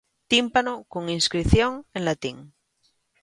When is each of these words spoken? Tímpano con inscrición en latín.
Tímpano 0.29 0.73
con 0.93 1.03
inscrición 1.17 1.71
en 1.97 2.05
latín. 2.05 2.37